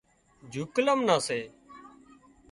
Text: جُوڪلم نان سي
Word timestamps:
جُوڪلم 0.51 0.99
نان 1.07 1.19
سي 1.27 1.39